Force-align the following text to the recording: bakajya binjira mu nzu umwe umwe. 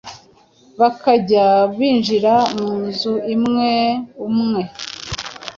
bakajya 0.79 1.45
binjira 1.77 2.33
mu 2.55 2.69
nzu 2.85 3.13
umwe 3.33 3.71
umwe. 4.27 4.61